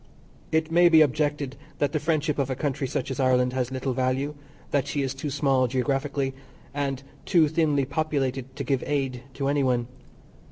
[0.51, 3.93] It may be objected that the friendship of a country such as Ireland has little
[3.93, 4.33] value;
[4.71, 6.33] that she is too small geographically,
[6.73, 9.85] and too thinly populated to give aid to any one.